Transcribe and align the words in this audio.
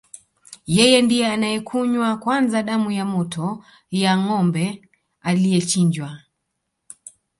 Yeye 0.75 0.97
ndiye 1.03 1.25
anayekunywa 1.35 2.09
kwanza 2.21 2.57
damu 2.67 2.89
ya 2.99 3.05
moto 3.13 3.47
ya 4.01 4.11
ngombe 4.21 4.65
aliyechinjwa 5.27 6.09